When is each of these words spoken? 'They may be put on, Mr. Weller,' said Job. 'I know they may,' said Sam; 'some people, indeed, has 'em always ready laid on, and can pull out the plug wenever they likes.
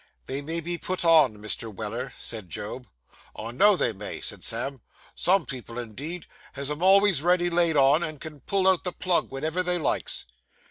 'They 0.25 0.41
may 0.41 0.59
be 0.59 0.79
put 0.79 1.05
on, 1.05 1.37
Mr. 1.37 1.71
Weller,' 1.71 2.11
said 2.17 2.49
Job. 2.49 2.87
'I 3.35 3.51
know 3.51 3.75
they 3.75 3.93
may,' 3.93 4.19
said 4.19 4.43
Sam; 4.43 4.81
'some 5.13 5.45
people, 5.45 5.77
indeed, 5.77 6.25
has 6.53 6.71
'em 6.71 6.81
always 6.81 7.21
ready 7.21 7.51
laid 7.51 7.77
on, 7.77 8.01
and 8.01 8.19
can 8.19 8.39
pull 8.39 8.67
out 8.67 8.83
the 8.83 8.93
plug 8.93 9.29
wenever 9.31 9.61
they 9.61 9.77
likes. 9.77 10.25